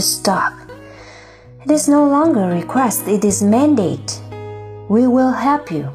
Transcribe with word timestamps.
stop, 0.00 0.52
to 0.52 0.60
stop. 0.60 0.70
It 1.64 1.70
is 1.70 1.88
no 1.88 2.08
longer 2.08 2.40
a 2.40 2.54
request, 2.54 3.06
it 3.06 3.24
is 3.24 3.42
mandate. 3.42 4.20
We 4.88 5.06
will 5.06 5.32
help 5.32 5.70
you. 5.70 5.90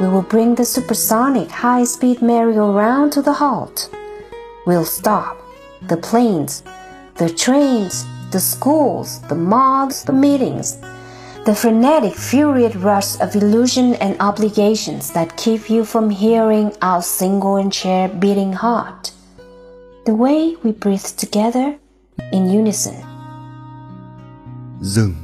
We 0.00 0.08
will 0.08 0.22
bring 0.22 0.54
the 0.54 0.64
supersonic 0.64 1.50
high 1.50 1.84
speed 1.84 2.20
merry-go-round 2.22 3.12
to 3.12 3.22
the 3.22 3.32
halt. 3.32 3.88
We'll 4.66 4.84
stop 4.84 5.36
the 5.82 5.96
planes, 5.96 6.62
the 7.16 7.28
trains, 7.28 8.04
the 8.30 8.40
schools, 8.40 9.20
the 9.28 9.34
mobs, 9.34 10.02
the 10.02 10.12
meetings, 10.12 10.78
the 11.44 11.54
frenetic, 11.54 12.14
furious 12.14 12.74
rush 12.74 13.20
of 13.20 13.36
illusion 13.36 13.94
and 13.94 14.16
obligations 14.20 15.12
that 15.12 15.36
keep 15.36 15.70
you 15.70 15.84
from 15.84 16.10
hearing 16.10 16.72
our 16.82 17.02
single 17.02 17.56
and 17.56 17.72
shared 17.72 18.18
beating 18.18 18.52
heart. 18.52 19.12
The 20.06 20.14
way 20.14 20.56
we 20.62 20.72
breathe 20.72 21.04
together 21.04 21.78
in 22.30 22.48
unison. 22.58 22.94
Dừng, 24.80 25.14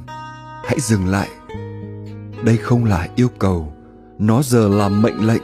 hãy 0.65 0.81
dừng 0.81 1.07
lại. 1.07 1.29
Đây 2.45 2.57
không 2.57 2.85
là 2.85 3.09
yêu 3.17 3.29
cầu, 3.39 3.73
nó 4.19 4.43
giờ 4.43 4.69
là 4.69 4.89
mệnh 4.89 5.27
lệnh. 5.27 5.43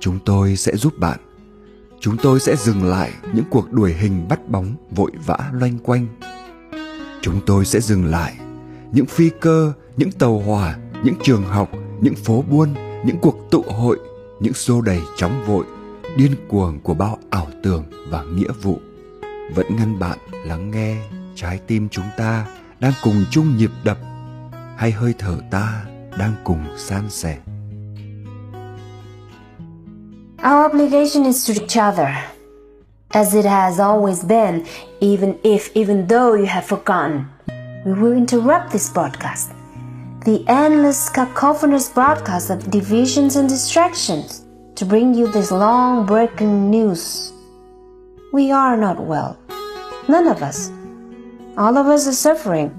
Chúng 0.00 0.18
tôi 0.24 0.56
sẽ 0.56 0.76
giúp 0.76 0.98
bạn. 0.98 1.18
Chúng 2.00 2.16
tôi 2.16 2.40
sẽ 2.40 2.56
dừng 2.56 2.84
lại 2.84 3.12
những 3.34 3.44
cuộc 3.50 3.72
đuổi 3.72 3.92
hình 3.92 4.28
bắt 4.28 4.48
bóng 4.48 4.74
vội 4.90 5.12
vã 5.26 5.38
loanh 5.52 5.78
quanh. 5.78 6.06
Chúng 7.20 7.40
tôi 7.46 7.64
sẽ 7.64 7.80
dừng 7.80 8.04
lại 8.04 8.34
những 8.92 9.06
phi 9.06 9.30
cơ, 9.40 9.72
những 9.96 10.12
tàu 10.12 10.38
hỏa, 10.38 10.78
những 11.04 11.14
trường 11.22 11.44
học, 11.44 11.70
những 12.00 12.14
phố 12.14 12.44
buôn, 12.50 12.74
những 13.04 13.16
cuộc 13.22 13.50
tụ 13.50 13.64
hội, 13.68 13.98
những 14.40 14.54
xô 14.54 14.80
đầy 14.80 15.00
chóng 15.16 15.44
vội, 15.46 15.64
điên 16.16 16.32
cuồng 16.48 16.80
của 16.80 16.94
bao 16.94 17.18
ảo 17.30 17.46
tưởng 17.62 17.84
và 18.08 18.22
nghĩa 18.22 18.52
vụ 18.62 18.80
vẫn 19.54 19.76
ngăn 19.76 19.98
bạn 19.98 20.18
lắng 20.46 20.70
nghe 20.70 20.96
trái 21.34 21.60
tim 21.66 21.88
chúng 21.88 22.08
ta 22.16 22.46
đang 22.80 22.92
cùng 23.02 23.24
chung 23.30 23.56
nhịp 23.56 23.70
đập 23.84 23.98
hay 24.76 24.92
hơi 24.92 25.14
thở 25.18 25.36
ta 25.50 25.84
đang 26.18 26.34
cùng 26.44 26.64
san 26.76 27.10
sẻ. 27.10 27.36
Our 30.42 30.72
obligation 30.72 31.24
is 31.24 31.48
to 31.48 31.54
each 31.54 31.92
other, 31.92 32.08
as 33.08 33.34
it 33.34 33.44
has 33.44 33.78
always 33.78 34.24
been, 34.28 34.62
even 35.00 35.34
if, 35.42 35.58
even 35.74 36.06
though 36.08 36.34
you 36.34 36.46
have 36.46 36.66
forgotten. 36.66 37.24
we 37.84 37.92
will 37.94 38.12
interrupt 38.12 38.70
this 38.70 38.88
broadcast. 38.88 39.52
The 40.24 40.44
endless 40.46 41.08
cacophonous 41.08 41.88
broadcast 41.88 42.50
of 42.50 42.70
divisions 42.70 43.36
and 43.36 43.48
distractions 43.48 44.44
to 44.76 44.84
bring 44.84 45.14
you 45.14 45.26
this 45.26 45.50
long 45.50 46.06
breaking 46.06 46.70
news. 46.70 47.32
We 48.32 48.52
are 48.52 48.76
not 48.76 49.00
well. 49.00 49.36
None 50.08 50.26
of 50.26 50.42
us. 50.42 50.70
All 51.56 51.76
of 51.76 51.86
us 51.86 52.06
are 52.06 52.12
suffering. 52.12 52.70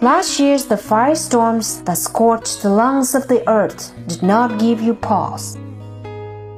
Last 0.00 0.40
year's 0.40 0.66
the 0.66 0.76
firestorms 0.76 1.84
that 1.84 1.98
scorched 1.98 2.62
the 2.62 2.70
lungs 2.70 3.14
of 3.14 3.28
the 3.28 3.42
earth 3.48 3.92
did 4.06 4.22
not 4.22 4.58
give 4.58 4.80
you 4.80 4.94
pause. 4.94 5.56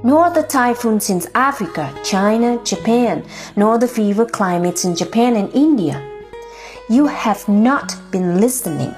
Nor 0.04 0.30
the 0.30 0.42
typhoons 0.42 1.10
in 1.10 1.20
Africa, 1.34 1.92
China, 2.04 2.58
Japan, 2.64 3.24
nor 3.56 3.78
the 3.78 3.88
fever 3.88 4.26
climates 4.26 4.84
in 4.84 4.94
Japan 4.94 5.36
and 5.36 5.50
India 5.54 6.00
you 6.88 7.06
have 7.06 7.40
not 7.48 7.84
been 8.12 8.40
listening. 8.40 8.92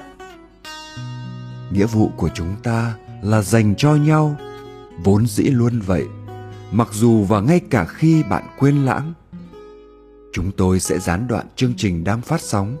Nghĩa 1.71 1.85
vụ 1.85 2.11
của 2.17 2.29
chúng 2.33 2.55
ta 2.63 2.93
là 3.21 3.41
dành 3.41 3.75
cho 3.77 3.95
nhau, 3.95 4.35
vốn 5.03 5.27
dĩ 5.27 5.43
luôn 5.43 5.79
vậy, 5.85 6.05
mặc 6.71 6.87
dù 6.91 7.23
và 7.23 7.39
ngay 7.39 7.59
cả 7.69 7.85
khi 7.85 8.23
bạn 8.23 8.43
quên 8.59 8.85
lãng. 8.85 9.13
Chúng 10.35 10.51
tôi 10.51 10.79
sẽ 10.79 10.99
gián 10.99 11.27
đoạn 11.27 11.45
chương 11.55 11.73
trình 11.77 12.03
đang 12.03 12.21
phát 12.21 12.41
sóng, 12.41 12.77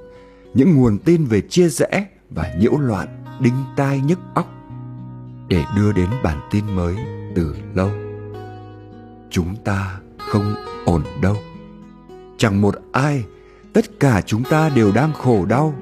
những 0.53 0.75
nguồn 0.75 0.97
tin 0.97 1.25
về 1.25 1.41
chia 1.41 1.69
rẽ 1.69 2.07
và 2.29 2.53
nhiễu 2.59 2.77
loạn 2.77 3.23
đinh 3.39 3.53
tai 3.75 3.99
nhức 3.99 4.19
óc 4.33 4.47
để 5.47 5.63
đưa 5.75 5.91
đến 5.91 6.09
bản 6.23 6.39
tin 6.51 6.75
mới 6.75 6.95
từ 7.35 7.55
lâu. 7.73 7.89
Chúng 9.29 9.55
ta 9.65 9.99
không 10.31 10.55
ổn 10.85 11.03
đâu. 11.21 11.37
Chẳng 12.37 12.61
một 12.61 12.75
ai 12.91 13.23
tất 13.73 13.99
cả 13.99 14.21
chúng 14.21 14.43
ta 14.43 14.69
đều 14.69 14.91
đang 14.91 15.13
khổ 15.13 15.45
đau 15.45 15.73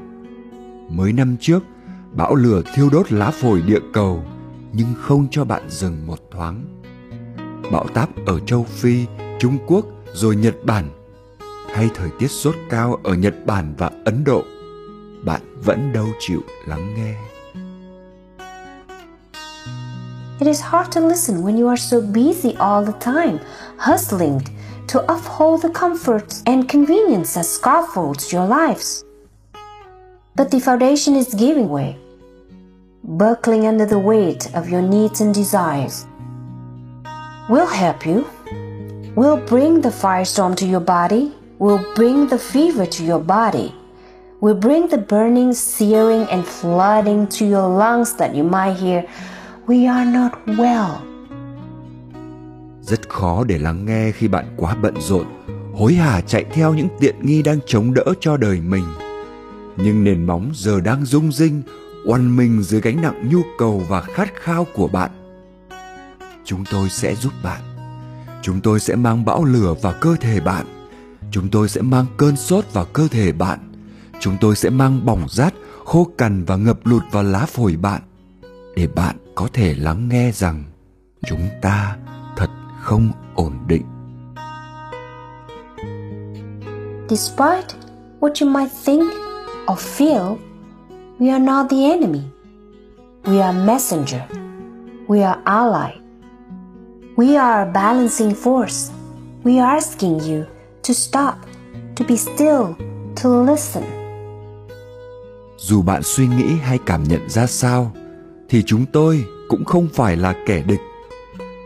mới 0.90 1.14
năm 1.14 1.36
trước 1.40 1.64
bão 2.12 2.36
lửa 2.36 2.62
thiêu 2.76 2.90
đốt 2.90 3.12
lá 3.12 3.32
phổi 3.32 3.62
địa 3.62 3.82
cầu 3.94 4.24
nhưng 4.74 4.94
không 5.02 5.28
cho 5.32 5.46
bạn 5.46 5.70
dừng 5.70 6.08
một 6.08 6.20
thoáng 6.32 6.82
bão 7.72 7.88
táp 7.94 8.10
ở 8.26 8.40
châu 8.40 8.64
phi 8.64 9.06
trung 9.40 9.58
quốc 9.68 9.86
rồi 10.14 10.36
nhật 10.36 10.56
bản 10.66 10.90
hay 11.74 11.90
thời 11.96 12.10
tiết 12.20 12.28
sốt 12.28 12.56
cao 12.70 13.00
ở 13.04 13.14
nhật 13.14 13.34
bản 13.46 13.74
và 13.78 13.92
ấn 14.06 14.24
độ 14.24 14.44
bạn 15.26 15.42
vẫn 15.64 15.94
đâu 15.94 16.06
chịu 16.20 16.42
lắng 16.68 16.94
nghe 16.98 17.16
It 20.40 20.48
is 20.48 20.62
hard 20.62 20.96
to 20.96 21.02
listen 21.02 21.44
when 21.44 21.58
you 21.58 21.68
are 21.68 21.82
so 21.82 22.00
busy 22.00 22.56
all 22.60 22.86
the 22.86 23.00
time, 23.00 23.40
hustling 23.78 24.40
to 24.88 25.00
uphold 25.00 25.62
the 25.64 25.70
comforts 25.70 26.42
and 26.46 26.70
convenience 26.72 27.36
that 27.36 27.46
scaffolds 27.46 28.34
your 28.34 28.50
lives. 28.50 29.04
But 30.36 30.52
the 30.52 30.60
foundation 30.60 31.16
is 31.16 31.36
giving 31.36 31.70
way, 31.70 31.96
buckling 33.04 33.68
under 33.68 33.86
the 33.86 34.00
weight 34.00 34.50
of 34.54 34.70
your 34.70 34.82
needs 34.82 35.22
and 35.22 35.34
desires. 35.36 36.06
We'll 37.50 37.68
help 37.68 38.06
you. 38.06 38.26
We'll 39.16 39.48
bring 39.48 39.82
the 39.82 39.92
firestorm 39.92 40.56
to 40.56 40.66
your 40.66 40.82
body. 40.82 41.32
Will 41.64 41.84
bring 41.96 42.28
the 42.28 42.38
fever 42.38 42.86
to 42.86 43.06
your 43.06 43.26
body. 43.26 43.72
will 44.42 44.60
bring 44.60 44.88
the 44.90 44.98
burning, 44.98 45.54
searing, 45.54 46.26
and 46.28 46.44
flooding 46.46 47.28
to 47.28 47.46
your 47.46 47.70
lungs 47.80 48.16
that 48.18 48.36
you 48.36 48.44
might 48.44 48.74
hear, 48.74 49.04
We 49.68 49.92
are 49.92 50.12
not 50.12 50.32
well. 50.46 50.92
rất 52.82 53.10
khó 53.10 53.44
để 53.44 53.58
lắng 53.58 53.86
nghe 53.86 54.12
khi 54.12 54.28
bạn 54.28 54.46
quá 54.58 54.76
bận 54.82 54.94
rộn 55.00 55.26
hối 55.74 55.94
hả 55.94 56.22
chạy 56.22 56.46
theo 56.54 56.74
những 56.74 56.88
tiện 57.00 57.16
nghi 57.22 57.42
đang 57.42 57.60
chống 57.66 57.94
đỡ 57.94 58.04
cho 58.20 58.38
đời 58.38 58.60
mình 58.62 58.84
nhưng 59.78 60.04
nền 60.04 60.26
móng 60.26 60.52
giờ 60.54 60.82
đang 60.82 61.06
rung 61.06 61.32
rinh 61.32 61.62
oằn 62.06 62.38
mình 62.38 62.64
dưới 62.64 62.82
gánh 62.82 63.02
nặng 63.02 63.30
nhu 63.32 63.42
cầu 63.58 63.82
và 63.90 64.02
khát 64.02 64.36
khao 64.36 64.66
của 64.76 64.88
bạn 64.88 65.12
chúng 66.46 66.64
tôi 66.72 66.90
sẽ 66.90 67.16
giúp 67.16 67.34
bạn 67.44 67.62
chúng 68.42 68.62
tôi 68.62 68.80
sẽ 68.80 68.96
mang 68.96 69.26
bão 69.26 69.46
lửa 69.46 69.76
vào 69.82 69.94
cơ 70.02 70.16
thể 70.22 70.40
bạn 70.40 70.66
chúng 71.34 71.50
tôi 71.50 71.70
sẽ 71.70 71.82
mang 71.82 72.06
cơn 72.18 72.36
sốt 72.36 72.66
vào 72.74 72.86
cơ 72.94 73.08
thể 73.08 73.32
bạn 73.32 73.60
chúng 74.20 74.38
tôi 74.42 74.56
sẽ 74.56 74.70
mang 74.70 75.06
bỏng 75.06 75.28
rát 75.30 75.54
khô 75.86 76.08
cằn 76.18 76.44
và 76.46 76.56
ngập 76.56 76.80
lụt 76.84 77.04
vào 77.12 77.24
lá 77.24 77.46
phổi 77.46 77.76
bạn 77.76 78.02
để 78.76 78.88
bạn 78.88 79.16
có 79.36 79.48
thể 79.54 79.76
lắng 79.76 80.10
nghe 80.10 80.32
rằng 80.32 80.64
chúng 81.26 81.50
ta 81.62 81.98
thật 82.38 82.50
không 82.82 83.12
ổn 83.36 83.54
định. 83.68 83.84
Despite 87.10 87.68
what 88.20 88.32
you 88.42 88.50
might 88.50 88.72
think 88.86 89.04
or 89.72 89.80
feel, 89.80 90.36
we 91.20 91.32
are 91.32 91.46
not 91.46 91.70
the 91.70 91.78
enemy. 91.78 92.22
We 93.24 93.42
are 93.42 93.66
messenger. 93.66 94.22
We 95.08 95.24
are 95.24 95.42
ally. 95.44 95.92
We 97.16 97.40
are 97.40 97.70
a 97.70 97.72
balancing 97.74 98.34
force. 98.36 98.92
We 99.44 99.60
are 99.62 99.76
asking 99.76 100.20
you 100.20 100.44
to 100.88 100.94
stop, 100.94 101.34
to 101.96 102.06
be 102.10 102.16
still, 102.16 102.64
to 103.24 103.30
listen. 103.52 103.84
Dù 105.58 105.82
bạn 105.82 106.04
suy 106.04 106.28
nghĩ 106.28 106.56
hay 106.62 106.80
cảm 106.86 107.04
nhận 107.04 107.30
ra 107.30 107.48
sao, 107.48 107.92
thì 108.50 108.64
chúng 108.64 108.86
tôi 108.86 109.26
cũng 109.50 109.66
không 109.66 109.88
phải 109.94 110.18
là 110.18 110.36
kẻ 110.46 110.64
địch. 110.68 110.82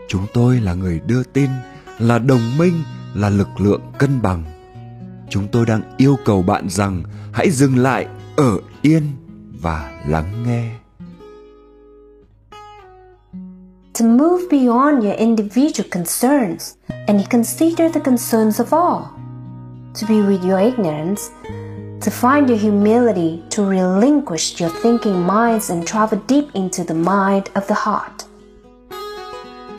Chúng 0.08 0.26
tôi 0.34 0.60
là 0.60 0.74
người 0.74 1.00
đưa 1.06 1.22
tin 1.22 1.50
là 1.98 2.18
đồng 2.18 2.58
minh 2.58 2.82
là 3.14 3.28
lực 3.28 3.48
lượng 3.58 3.80
cân 3.98 4.22
bằng. 4.22 4.44
Chúng 5.30 5.48
tôi 5.48 5.66
đang 5.66 5.82
yêu 5.96 6.16
cầu 6.24 6.42
bạn 6.42 6.68
rằng 6.68 7.02
hãy 7.32 7.50
dừng 7.50 7.76
lại 7.76 8.06
ở 8.36 8.58
yên 8.82 9.02
và 9.60 10.02
lắng 10.06 10.44
nghe. 10.46 10.70
To 13.98 14.04
move 14.04 14.48
beyond 14.48 15.02
your 15.02 15.14
individual 15.14 15.88
concerns 15.90 16.78
and 17.08 17.28
consider 17.28 17.88
the 17.90 18.00
concerns 18.00 18.58
of 18.58 18.72
all 18.72 19.12
to 19.92 20.06
be 20.06 20.20
with 20.22 20.44
your 20.44 20.60
ignorance 20.60 21.30
to 22.00 22.10
find 22.10 22.48
your 22.48 22.58
humility 22.58 23.42
to 23.50 23.62
relinquish 23.62 24.60
your 24.60 24.70
thinking 24.70 25.20
minds 25.20 25.68
and 25.70 25.86
travel 25.86 26.18
deep 26.26 26.48
into 26.54 26.82
the 26.84 26.94
mind 26.94 27.50
of 27.54 27.66
the 27.66 27.74
heart 27.74 28.24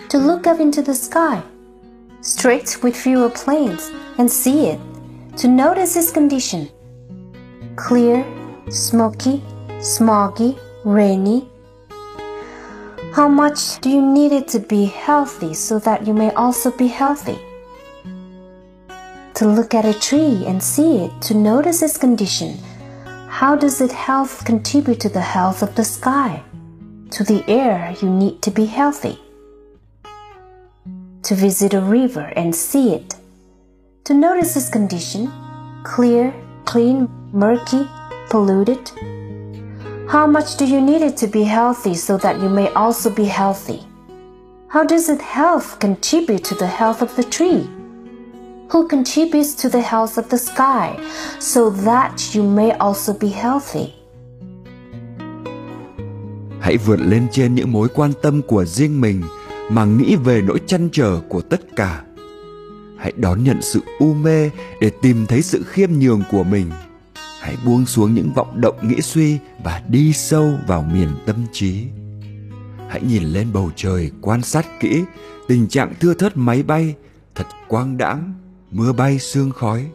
to 0.10 0.18
look 0.18 0.48
up 0.48 0.60
into 0.60 0.82
the 0.82 0.94
sky, 0.94 1.42
streaked 2.22 2.82
with 2.84 2.96
fewer 2.96 3.30
planes, 3.30 3.92
and 4.18 4.30
see 4.30 4.68
it, 4.68 4.80
to 5.38 5.48
notice 5.48 5.96
its 5.96 6.10
condition. 6.10 6.68
Clear, 7.76 8.26
smoky, 8.70 9.44
smoggy, 9.78 10.58
rainy. 10.84 11.48
How 13.14 13.28
much 13.28 13.80
do 13.82 13.90
you 13.90 14.02
need 14.02 14.32
it 14.32 14.48
to 14.50 14.60
be 14.60 14.86
healthy 14.86 15.54
so 15.54 15.80
that 15.80 16.06
you 16.08 16.14
may 16.14 16.32
also 16.34 16.72
be 16.72 16.88
healthy? 16.88 17.40
to 19.40 19.48
look 19.48 19.74
at 19.74 19.86
a 19.86 19.98
tree 19.98 20.44
and 20.46 20.62
see 20.62 21.06
it, 21.06 21.22
to 21.22 21.34
notice 21.34 21.82
its 21.82 21.98
condition. 21.98 22.58
How 23.30 23.56
does 23.56 23.80
its 23.80 23.94
health 23.94 24.44
contribute 24.44 25.00
to 25.00 25.08
the 25.08 25.22
health 25.22 25.64
of 25.64 25.76
the 25.76 25.86
sky? 25.86 26.44
To 27.12 27.24
the 27.24 27.42
air 27.50 27.96
you 28.02 28.10
need 28.10 28.42
to 28.42 28.52
be 28.52 28.66
healthy. 28.66 29.18
To 31.24 31.36
visit 31.36 31.74
a 31.74 31.80
river 31.80 32.34
and 32.36 32.54
see 32.54 32.94
it. 32.94 33.16
To 34.04 34.14
notice 34.14 34.58
its 34.58 34.68
condition 34.68 35.32
clear, 35.86 36.34
clean, 36.66 37.08
murky, 37.32 37.88
polluted. 38.30 38.92
How 40.10 40.28
much 40.28 40.58
do 40.58 40.66
you 40.66 40.82
need 40.82 41.02
it 41.02 41.18
to 41.18 41.28
be 41.28 41.44
healthy 41.44 41.96
so 41.96 42.18
that 42.18 42.40
you 42.42 42.50
may 42.50 42.68
also 42.74 43.10
be 43.10 43.26
healthy? 43.26 43.80
How 44.68 44.84
does 44.84 45.10
its 45.10 45.22
health 45.22 45.80
contribute 45.80 46.44
to 46.44 46.56
the 46.56 46.68
health 46.68 47.02
of 47.02 47.16
the 47.16 47.24
tree? 47.24 47.68
who 48.70 48.88
contributes 48.88 49.56
to 49.56 49.70
the 49.70 49.82
health 49.82 50.18
of 50.18 50.30
the 50.30 50.38
sky, 50.38 50.98
so 51.40 51.70
that 51.70 52.36
you 52.36 52.44
may 52.44 52.72
also 52.72 53.14
be 53.14 53.28
healthy. 53.28 53.94
Hãy 56.60 56.78
vượt 56.78 57.00
lên 57.00 57.28
trên 57.32 57.56
những 57.56 57.72
mối 57.72 57.88
quan 57.96 58.12
tâm 58.22 58.42
của 58.42 58.66
riêng 58.66 59.02
mình 59.02 59.24
mà 59.70 59.86
nghĩ 59.86 60.16
về 60.16 60.42
nỗi 60.42 60.60
chăn 60.68 60.90
trở 60.92 61.20
của 61.30 61.42
tất 61.42 61.76
cả. 61.76 62.02
Hãy 62.98 63.14
đón 63.18 63.44
nhận 63.44 63.62
sự 63.62 63.80
u 64.00 64.14
mê 64.14 64.50
để 64.82 64.92
tìm 65.02 65.26
thấy 65.26 65.42
sự 65.42 65.64
khiêm 65.64 65.90
nhường 66.00 66.24
của 66.32 66.44
mình. 66.44 66.72
Hãy 67.40 67.58
buông 67.66 67.86
xuống 67.86 68.14
những 68.14 68.34
vọng 68.34 68.62
động 68.62 68.88
nghĩ 68.88 69.02
suy 69.02 69.38
và 69.64 69.82
đi 69.88 70.14
sâu 70.14 70.54
vào 70.68 70.82
miền 70.82 71.10
tâm 71.26 71.36
trí. 71.52 71.86
Hãy 72.90 73.02
nhìn 73.02 73.24
lên 73.24 73.48
bầu 73.54 73.72
trời, 73.76 74.12
quan 74.22 74.42
sát 74.42 74.66
kỹ 74.80 75.04
tình 75.48 75.68
trạng 75.68 75.94
thưa 76.00 76.14
thớt 76.14 76.38
máy 76.38 76.64
bay, 76.64 76.96
thật 77.36 77.46
quang 77.68 77.98
đãng, 77.98 78.34
mưa 78.72 78.94
bay 78.94 79.20
sương 79.20 79.52
khói. 79.52 79.86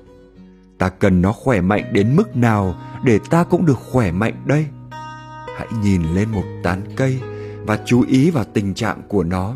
Ta 0.78 0.88
cần 0.88 1.22
nó 1.22 1.32
khỏe 1.32 1.60
mạnh 1.60 1.92
đến 1.92 2.16
mức 2.16 2.36
nào 2.36 2.74
để 3.04 3.18
ta 3.30 3.44
cũng 3.44 3.66
được 3.66 3.78
khỏe 3.78 4.12
mạnh 4.12 4.34
đây? 4.44 4.66
Hãy 5.56 5.68
nhìn 5.82 6.02
lên 6.14 6.30
một 6.30 6.44
tán 6.62 6.82
cây 6.96 7.20
và 7.66 7.78
chú 7.86 8.04
ý 8.08 8.30
vào 8.30 8.44
tình 8.44 8.74
trạng 8.74 9.02
của 9.08 9.24
nó. 9.24 9.54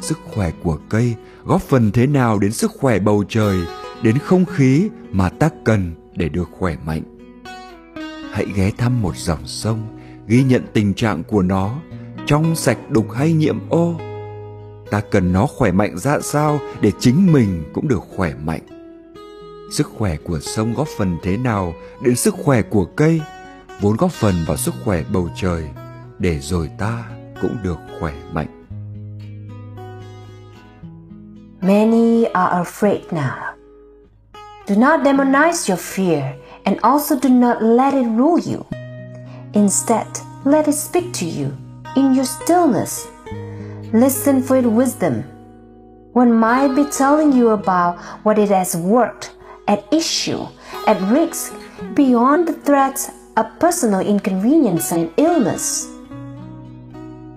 Sức 0.00 0.18
khỏe 0.34 0.52
của 0.62 0.78
cây 0.88 1.14
góp 1.44 1.62
phần 1.62 1.92
thế 1.92 2.06
nào 2.06 2.38
đến 2.38 2.52
sức 2.52 2.70
khỏe 2.78 2.98
bầu 2.98 3.24
trời, 3.28 3.58
đến 4.02 4.18
không 4.18 4.44
khí 4.44 4.88
mà 5.10 5.28
ta 5.28 5.50
cần? 5.64 5.94
Để 6.16 6.28
được 6.28 6.48
khỏe 6.58 6.76
mạnh. 6.86 7.02
Hãy 8.32 8.46
ghé 8.54 8.70
thăm 8.78 9.02
một 9.02 9.16
dòng 9.16 9.46
sông, 9.46 9.98
ghi 10.26 10.44
nhận 10.44 10.62
tình 10.72 10.94
trạng 10.94 11.24
của 11.24 11.42
nó, 11.42 11.74
trong 12.26 12.56
sạch 12.56 12.78
đục 12.90 13.12
hay 13.12 13.32
nhiễm 13.32 13.58
ô. 13.68 13.94
Ta 14.90 15.00
cần 15.10 15.32
nó 15.32 15.46
khỏe 15.46 15.72
mạnh 15.72 15.98
ra 15.98 16.20
sao 16.20 16.58
để 16.80 16.92
chính 16.98 17.32
mình 17.32 17.64
cũng 17.74 17.88
được 17.88 18.02
khỏe 18.16 18.34
mạnh? 18.44 18.60
Sức 19.72 19.86
khỏe 19.98 20.16
của 20.16 20.40
sông 20.40 20.74
góp 20.74 20.88
phần 20.98 21.16
thế 21.22 21.36
nào 21.36 21.74
đến 22.02 22.16
sức 22.16 22.34
khỏe 22.44 22.62
của 22.62 22.84
cây, 22.84 23.20
vốn 23.80 23.96
góp 23.96 24.10
phần 24.10 24.34
vào 24.46 24.56
sức 24.56 24.74
khỏe 24.84 25.04
bầu 25.12 25.28
trời, 25.36 25.68
để 26.18 26.38
rồi 26.38 26.70
ta 26.78 27.04
cũng 27.42 27.56
được 27.62 27.78
khỏe 28.00 28.14
mạnh? 28.32 28.66
Many 31.60 32.24
are 32.24 32.62
afraid 32.62 33.00
now. 33.10 33.55
Do 34.66 34.76
not 34.76 35.04
demonize 35.04 35.68
your 35.68 35.76
fear 35.76 36.36
and 36.64 36.80
also 36.82 37.18
do 37.18 37.28
not 37.28 37.62
let 37.62 37.94
it 37.94 38.06
rule 38.06 38.38
you. 38.38 38.66
Instead, 39.54 40.08
let 40.44 40.68
it 40.68 40.74
speak 40.74 41.12
to 41.14 41.24
you 41.24 41.56
in 41.96 42.14
your 42.14 42.24
stillness 42.24 43.06
Listen 43.92 44.42
for 44.42 44.56
its 44.56 44.66
wisdom. 44.66 45.22
One 46.12 46.32
might 46.32 46.74
be 46.74 46.84
telling 46.90 47.32
you 47.32 47.50
about 47.50 47.98
what 48.24 48.36
it 48.36 48.48
has 48.48 48.76
worked, 48.76 49.32
at 49.68 49.86
issue, 49.92 50.44
at 50.88 51.00
risk, 51.02 51.54
beyond 51.94 52.48
the 52.48 52.52
threats 52.52 53.12
of 53.36 53.58
personal 53.60 54.00
inconvenience 54.00 54.90
and 54.90 55.12
illness. 55.16 55.88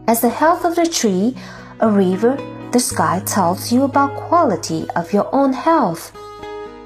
As 0.08 0.22
the 0.22 0.30
health 0.30 0.66
of 0.66 0.76
the 0.76 0.88
tree, 0.88 1.36
a 1.82 1.90
river, 1.90 2.36
the 2.72 2.80
sky 2.80 3.22
tells 3.26 3.72
you 3.72 3.84
about 3.84 4.16
quality 4.28 4.90
of 4.96 5.14
your 5.14 5.34
own 5.34 5.54
health. 5.54 6.12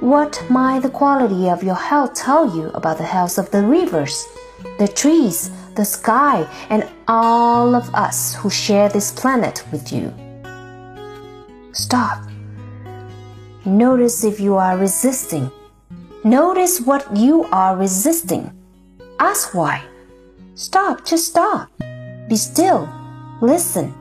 What 0.04 0.44
might 0.50 0.82
the 0.82 0.90
quality 0.90 1.48
of 1.48 1.64
your 1.64 1.76
health 1.76 2.14
tell 2.14 2.58
you 2.58 2.68
about 2.74 2.98
the 2.98 3.06
health 3.06 3.38
of 3.38 3.50
the 3.52 3.66
rivers, 3.66 4.28
the 4.78 4.86
trees, 4.86 5.50
the 5.76 5.86
sky, 5.86 6.46
and 6.70 6.90
all 7.08 7.74
of 7.74 7.90
us 7.96 8.36
who 8.36 8.50
share 8.50 8.90
this 8.90 9.14
planet 9.14 9.64
with 9.72 9.94
you. 9.94 10.14
Stop. 11.72 12.22
Notice 13.64 14.26
if 14.26 14.42
you 14.42 14.56
are 14.56 14.78
resisting. 14.78 15.50
Notice 16.26 16.82
what 16.82 17.08
you 17.16 17.46
are 17.54 17.78
resisting. 17.78 18.52
Ask 19.20 19.54
why. 19.54 19.86
Stop, 20.56 21.06
just 21.06 21.30
stop. 21.30 21.70
Be 22.28 22.36
still. 22.36 22.90
Listen. 23.42 23.94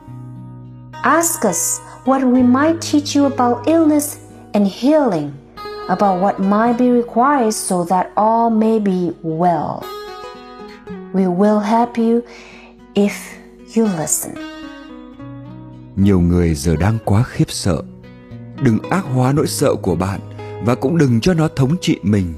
Ask 0.95 1.45
us 1.45 1.79
what 2.03 2.25
we 2.25 2.43
might 2.43 2.81
teach 2.81 3.15
you 3.15 3.23
about 3.23 3.69
illness 3.69 4.19
and 4.53 4.67
healing, 4.67 5.39
about 5.87 6.21
what 6.21 6.39
might 6.39 6.77
be 6.79 6.85
required 6.91 7.55
so 7.55 7.75
that 7.89 8.07
all 8.15 8.49
may 8.49 8.79
be 8.79 9.11
well. 9.23 9.81
We 11.13 11.27
will 11.37 11.59
help 11.59 11.89
you 11.97 12.21
if 12.93 13.11
you 13.75 13.87
listen. 13.99 14.35
Nhiều 15.95 16.19
người 16.19 16.55
giờ 16.55 16.75
đang 16.75 16.97
quá 17.05 17.23
khiếp 17.23 17.51
sợ. 17.51 17.81
Đừng 18.61 18.79
ác 18.89 19.05
hóa 19.13 19.33
nỗi 19.33 19.47
sợ 19.47 19.75
của 19.75 19.95
bạn 19.95 20.19
và 20.65 20.75
cũng 20.75 20.97
đừng 20.97 21.21
cho 21.21 21.33
nó 21.33 21.47
thống 21.55 21.75
trị 21.81 21.99
mình. 22.03 22.33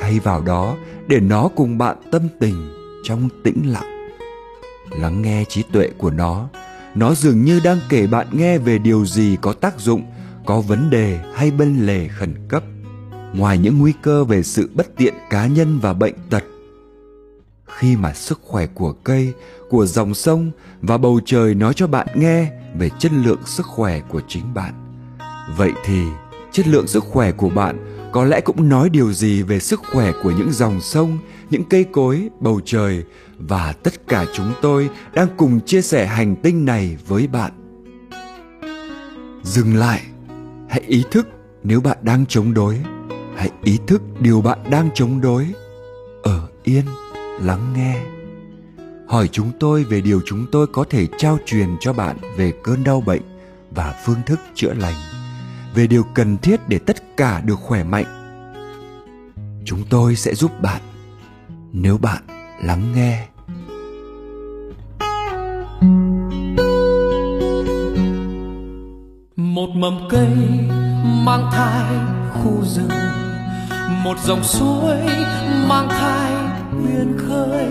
Thay 0.00 0.18
vào 0.18 0.42
đó, 0.42 0.76
để 1.06 1.20
nó 1.20 1.48
cùng 1.56 1.78
bạn 1.78 1.96
tâm 2.10 2.28
tình 2.40 2.70
trong 3.04 3.28
tĩnh 3.44 3.62
lặng. 3.72 4.08
Lắng 4.90 5.22
nghe 5.22 5.44
trí 5.48 5.62
tuệ 5.62 5.88
của 5.98 6.10
nó, 6.10 6.48
nó 6.94 7.14
dường 7.14 7.44
như 7.44 7.60
đang 7.64 7.78
kể 7.88 8.06
bạn 8.06 8.26
nghe 8.32 8.58
về 8.58 8.78
điều 8.78 9.06
gì 9.06 9.36
có 9.40 9.52
tác 9.52 9.80
dụng, 9.80 10.02
có 10.48 10.60
vấn 10.60 10.90
đề 10.90 11.20
hay 11.34 11.50
bên 11.50 11.86
lề 11.86 12.08
khẩn 12.08 12.34
cấp. 12.48 12.62
Ngoài 13.34 13.58
những 13.58 13.78
nguy 13.78 13.92
cơ 14.02 14.24
về 14.24 14.42
sự 14.42 14.70
bất 14.74 14.96
tiện 14.96 15.14
cá 15.30 15.46
nhân 15.46 15.78
và 15.78 15.92
bệnh 15.92 16.14
tật 16.30 16.44
khi 17.66 17.96
mà 17.96 18.12
sức 18.12 18.40
khỏe 18.42 18.66
của 18.66 18.92
cây, 18.92 19.32
của 19.70 19.86
dòng 19.86 20.14
sông 20.14 20.50
và 20.80 20.98
bầu 20.98 21.20
trời 21.24 21.54
nói 21.54 21.74
cho 21.74 21.86
bạn 21.86 22.06
nghe 22.14 22.52
về 22.78 22.90
chất 22.98 23.12
lượng 23.12 23.38
sức 23.44 23.66
khỏe 23.66 24.00
của 24.00 24.20
chính 24.28 24.54
bạn, 24.54 24.74
vậy 25.56 25.72
thì 25.84 26.02
chất 26.52 26.68
lượng 26.68 26.86
sức 26.86 27.04
khỏe 27.04 27.32
của 27.32 27.50
bạn 27.50 28.08
có 28.12 28.24
lẽ 28.24 28.40
cũng 28.40 28.68
nói 28.68 28.88
điều 28.88 29.12
gì 29.12 29.42
về 29.42 29.60
sức 29.60 29.80
khỏe 29.92 30.12
của 30.22 30.30
những 30.30 30.52
dòng 30.52 30.80
sông, 30.80 31.18
những 31.50 31.64
cây 31.64 31.84
cối, 31.84 32.28
bầu 32.40 32.60
trời 32.64 33.04
và 33.38 33.72
tất 33.72 34.08
cả 34.08 34.26
chúng 34.34 34.52
tôi 34.62 34.90
đang 35.14 35.28
cùng 35.36 35.60
chia 35.60 35.82
sẻ 35.82 36.06
hành 36.06 36.36
tinh 36.36 36.64
này 36.64 36.96
với 37.06 37.26
bạn 37.26 37.52
dừng 39.42 39.76
lại 39.76 40.00
hãy 40.68 40.80
ý 40.86 41.04
thức 41.10 41.28
nếu 41.62 41.80
bạn 41.80 41.98
đang 42.02 42.26
chống 42.26 42.54
đối. 42.54 42.80
Hãy 43.36 43.50
ý 43.62 43.78
thức 43.86 44.02
điều 44.20 44.40
bạn 44.40 44.58
đang 44.70 44.90
chống 44.94 45.20
đối. 45.20 45.46
Ở 46.22 46.48
yên, 46.62 46.84
lắng 47.40 47.72
nghe. 47.76 48.00
Hỏi 49.08 49.28
chúng 49.28 49.50
tôi 49.60 49.84
về 49.84 50.00
điều 50.00 50.20
chúng 50.26 50.46
tôi 50.52 50.66
có 50.66 50.84
thể 50.90 51.06
trao 51.18 51.38
truyền 51.46 51.76
cho 51.80 51.92
bạn 51.92 52.16
về 52.36 52.52
cơn 52.62 52.84
đau 52.84 53.00
bệnh 53.00 53.22
và 53.70 54.02
phương 54.04 54.22
thức 54.26 54.40
chữa 54.54 54.74
lành. 54.74 54.96
Về 55.74 55.86
điều 55.86 56.02
cần 56.14 56.38
thiết 56.38 56.60
để 56.68 56.78
tất 56.78 57.16
cả 57.16 57.40
được 57.40 57.58
khỏe 57.60 57.84
mạnh. 57.84 58.06
Chúng 59.64 59.82
tôi 59.90 60.16
sẽ 60.16 60.34
giúp 60.34 60.62
bạn 60.62 60.80
nếu 61.72 61.98
bạn 61.98 62.22
lắng 62.62 62.92
nghe. 62.94 63.28
Mầm 69.80 70.08
cây 70.08 70.28
mang 71.02 71.50
thai 71.52 71.94
khu 72.32 72.64
rừng. 72.64 72.88
Một 74.04 74.18
dòng 74.24 74.44
suối 74.44 74.96
mang 75.68 75.88
thai 75.88 76.32
biển 76.70 77.18
khơi. 77.18 77.70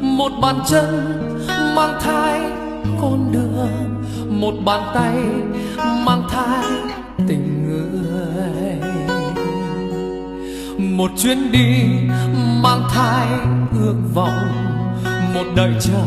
Một 0.00 0.32
bàn 0.42 0.60
chân 0.68 1.18
mang 1.76 1.98
thai 2.00 2.40
con 3.00 3.32
đường. 3.32 4.04
Một 4.40 4.54
bàn 4.64 4.82
tay 4.94 5.16
mang 6.06 6.22
thai 6.30 6.64
tình 7.28 7.68
người. 7.68 8.78
Một 10.78 11.10
chuyến 11.18 11.52
đi 11.52 11.84
mang 12.62 12.82
thai 12.94 13.26
ước 13.82 13.96
vọng. 14.14 14.46
Một 15.34 15.44
đời 15.56 15.72
chờ 15.80 16.04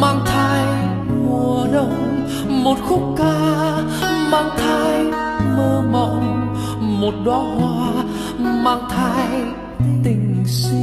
mang 0.00 0.20
thai 0.26 0.66
mùa 1.26 1.66
đông. 1.72 2.26
Một 2.64 2.76
khúc 2.88 3.14
ca 3.18 3.73
mang 4.30 4.50
thai 4.56 5.04
mơ 5.56 5.82
mộng, 5.92 6.54
một 7.00 7.14
đóa 7.24 7.38
hoa 7.38 8.04
mang 8.64 8.88
thai 8.90 9.42
tình 10.04 10.44
si. 10.46 10.76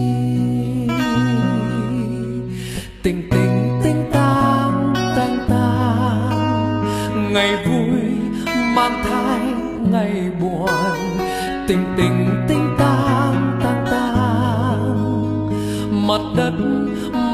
Tình 3.03 3.29
tình 3.31 3.79
tình 3.83 4.09
tang 4.13 4.93
tang 5.15 5.37
tang, 5.49 7.33
ngày 7.33 7.65
vui 7.65 8.01
mang 8.75 9.03
thai 9.03 9.39
ngày 9.91 10.31
buồn. 10.41 10.69
Tình 11.67 11.83
tình 11.97 12.45
tinh 12.47 12.75
tang 12.79 13.59
tang 13.63 13.85
tang, 13.91 15.07
mặt 16.07 16.21
đất 16.35 16.53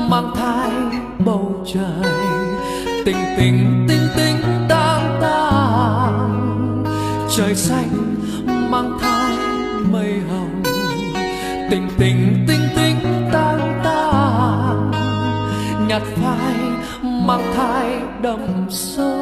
mang 0.10 0.32
thai 0.36 0.72
bầu 1.26 1.66
trời. 1.74 2.12
Tình 3.06 3.18
tình 3.38 3.86
tinh 3.90 4.08
tinh 4.16 4.57
trời 7.38 7.56
xanh 7.56 7.89
mang 8.72 8.98
thai 9.01 9.38
mây 9.91 10.20
hồng. 10.29 10.63
Tình 11.72 11.89
tình, 12.00 12.46
tinh 12.48 12.67
tinh 12.75 13.29
tang 13.34 13.82
tang 13.84 14.91
nhạt 15.88 16.01
phai 16.01 16.56
mang 17.03 17.53
thai 17.56 18.00
đậm 18.22 18.65
sâu. 18.70 19.17